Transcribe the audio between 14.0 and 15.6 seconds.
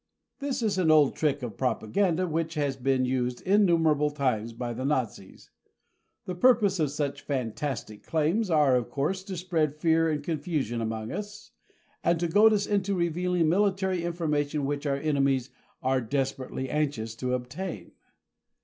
information which our enemies